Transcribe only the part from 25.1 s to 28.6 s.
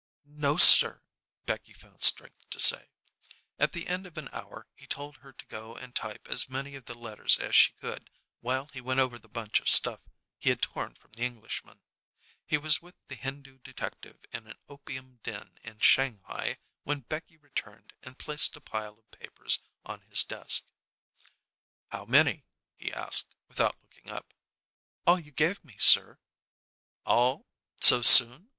you gave me, sir." "All, so soon?